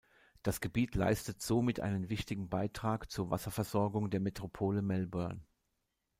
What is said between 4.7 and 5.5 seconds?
Melbourne.